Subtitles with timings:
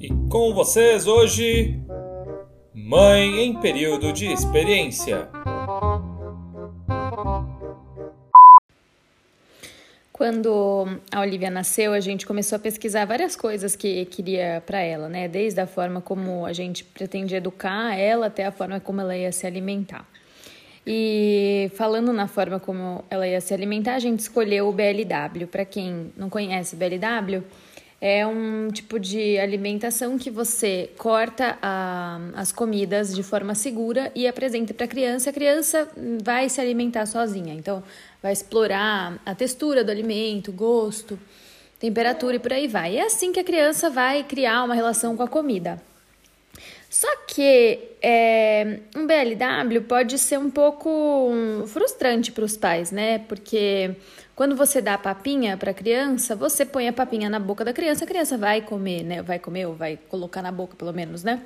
[0.00, 1.78] E com vocês hoje,
[2.72, 5.28] Mãe em período de experiência.
[10.10, 15.06] Quando a Olivia nasceu, a gente começou a pesquisar várias coisas que queria para ela,
[15.06, 15.28] né?
[15.28, 19.30] Desde a forma como a gente pretendia educar ela até a forma como ela ia
[19.32, 20.08] se alimentar.
[20.86, 25.46] E falando na forma como ela ia se alimentar, a gente escolheu o BLW.
[25.46, 27.44] Para quem não conhece BLW,
[28.00, 34.26] é um tipo de alimentação que você corta a, as comidas de forma segura e
[34.26, 35.28] apresenta para a criança.
[35.28, 35.88] A criança
[36.22, 37.82] vai se alimentar sozinha, então
[38.22, 41.18] vai explorar a textura do alimento, gosto,
[41.78, 42.94] temperatura e por aí vai.
[42.94, 45.82] E é assim que a criança vai criar uma relação com a comida.
[46.88, 51.30] Só que é, um BLW pode ser um pouco
[51.68, 53.18] frustrante para os pais, né?
[53.20, 53.94] Porque
[54.40, 58.04] quando você dá papinha para a criança, você põe a papinha na boca da criança,
[58.04, 59.20] a criança vai comer, né?
[59.20, 61.42] Vai comer ou vai colocar na boca, pelo menos, né?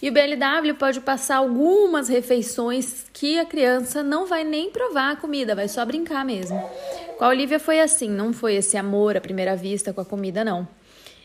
[0.00, 5.16] E o BLW pode passar algumas refeições que a criança não vai nem provar a
[5.16, 6.58] comida, vai só brincar mesmo.
[7.18, 10.42] Com a Olivia foi assim, não foi esse amor à primeira vista com a comida,
[10.42, 10.66] não.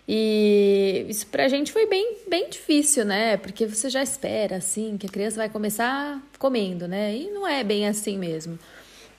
[0.05, 3.37] E isso pra gente foi bem, bem difícil, né?
[3.37, 7.15] Porque você já espera, assim, que a criança vai começar comendo, né?
[7.15, 8.59] E não é bem assim mesmo.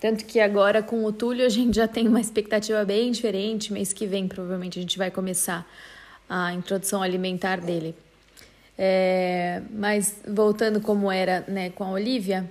[0.04, 3.72] Tanto que agora com o Túlio a gente já tem uma expectativa bem diferente.
[3.72, 5.66] Mês que vem, provavelmente, a gente vai começar
[6.28, 7.96] a introdução alimentar dele.
[8.76, 12.44] É, mas voltando como era né, com a Olivia,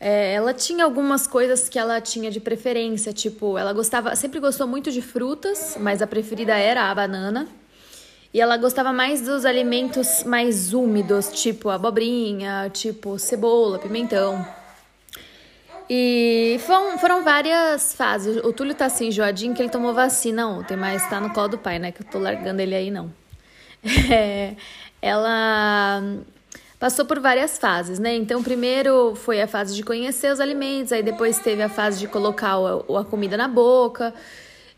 [0.00, 4.66] é, ela tinha algumas coisas que ela tinha de preferência, tipo, ela gostava, sempre gostou
[4.66, 7.46] muito de frutas, mas a preferida era a banana.
[8.34, 14.61] E ela gostava mais dos alimentos mais úmidos, tipo abobrinha, tipo cebola, pimentão.
[15.94, 18.38] E foram, foram várias fases.
[18.38, 21.58] O Túlio tá assim, enjoadinho, que ele tomou vacina ontem, mas tá no colo do
[21.58, 21.92] pai, né?
[21.92, 23.12] Que eu tô largando ele aí, não.
[24.10, 24.56] É,
[25.02, 26.02] ela
[26.80, 28.14] passou por várias fases, né?
[28.16, 32.06] Então, primeiro foi a fase de conhecer os alimentos, aí depois teve a fase de
[32.06, 34.14] colocar a, a comida na boca,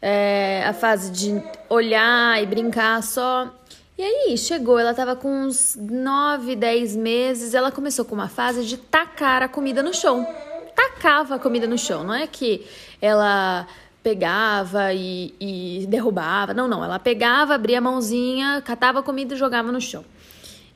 [0.03, 1.41] é, a fase de
[1.71, 3.55] olhar e brincar só.
[3.97, 8.65] E aí chegou, ela tava com uns 9, 10 meses, ela começou com uma fase
[8.65, 10.27] de tacar a comida no chão.
[10.75, 12.67] Tacava a comida no chão, não é que
[13.01, 13.67] ela
[14.03, 19.39] pegava e, e derrubava, não, não, ela pegava, abria a mãozinha, catava a comida e
[19.39, 20.05] jogava no chão.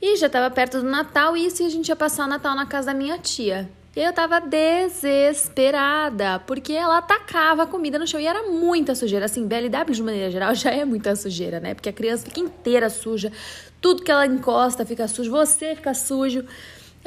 [0.00, 2.64] E já estava perto do Natal e isso a gente ia passar o Natal na
[2.64, 3.69] casa da minha tia.
[3.97, 9.25] E eu tava desesperada, porque ela atacava a comida no chão e era muita sujeira.
[9.25, 11.75] Assim, BLW de maneira geral já é muita sujeira, né?
[11.75, 13.32] Porque a criança fica inteira suja,
[13.81, 16.44] tudo que ela encosta fica sujo, você fica sujo.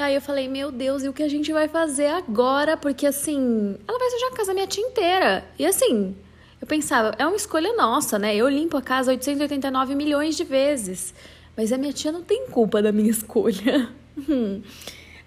[0.02, 2.76] Aí eu falei, meu Deus, e o que a gente vai fazer agora?
[2.76, 5.46] Porque assim, ela vai sujar a casa minha tia inteira.
[5.60, 6.16] E assim,
[6.60, 8.36] eu pensava, é uma escolha nossa, né?
[8.36, 11.14] Eu limpo a casa 889 milhões de vezes.
[11.56, 13.90] Mas a minha tia não tem culpa da minha escolha.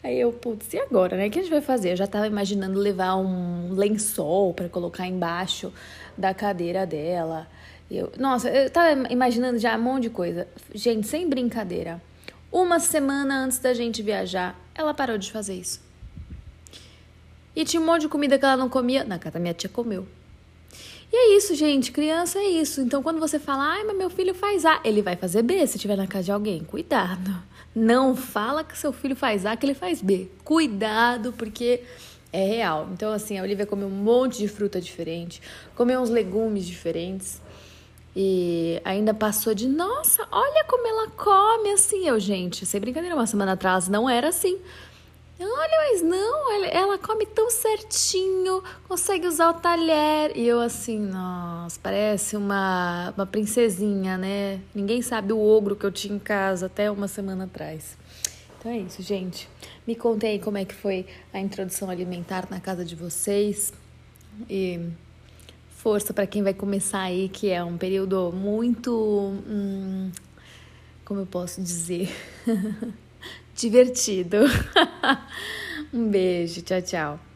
[0.03, 1.29] Aí eu, putz, e agora, né?
[1.29, 1.93] O que a gente vai fazer?
[1.93, 5.73] Eu já tava imaginando levar um lençol para colocar embaixo
[6.17, 7.47] da cadeira dela.
[7.91, 10.47] Eu, nossa, eu tava imaginando já um monte de coisa.
[10.75, 12.03] Gente, sem brincadeira.
[12.55, 15.81] Uma semana antes da gente viajar, ela parou de fazer isso.
[17.57, 19.03] E tinha um monte de comida que ela não comia.
[19.03, 20.07] Na casa da minha tia comeu.
[21.13, 21.91] E é isso, gente.
[21.91, 22.81] Criança é isso.
[22.81, 25.79] Então, quando você fala, ai, mas meu filho faz A, ele vai fazer B se
[25.79, 26.63] estiver na casa de alguém.
[26.63, 27.43] Cuidado.
[27.75, 30.29] Não fala que seu filho faz A, que ele faz B.
[30.45, 31.83] Cuidado, porque
[32.33, 32.89] é real.
[32.93, 35.43] Então, assim, a Olivia comeu um monte de fruta diferente,
[35.75, 37.43] comeu uns legumes diferentes.
[38.17, 42.07] E ainda passou de, nossa, olha como ela come assim.
[42.07, 44.59] Eu, gente, sem brincadeira, uma semana atrás não era assim.
[45.41, 50.31] Olha, mas não, ela, come tão certinho, consegue usar o talher.
[50.37, 54.61] E eu assim, nossa, parece uma, uma princesinha, né?
[54.73, 57.97] Ninguém sabe o ogro que eu tinha em casa até uma semana atrás.
[58.59, 59.49] Então é isso, gente.
[59.87, 63.73] Me contem aí como é que foi a introdução alimentar na casa de vocês.
[64.49, 64.89] E
[65.85, 68.91] força para quem vai começar aí, que é um período muito.
[69.47, 70.11] Hum,
[71.05, 72.09] como eu posso dizer?
[73.55, 74.39] divertido.
[75.93, 77.34] um beijo, tchau, tchau.